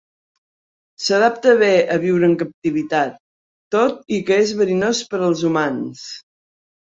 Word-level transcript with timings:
S'adapta 1.07 1.51
bé 1.59 1.67
a 1.95 1.97
viure 2.05 2.25
en 2.29 2.33
captivitat, 2.39 3.13
tot 3.75 4.01
i 4.17 4.21
que 4.29 4.39
és 4.45 4.53
verinós 4.63 5.03
per 5.11 5.19
als 5.27 5.45
humans. 5.51 6.03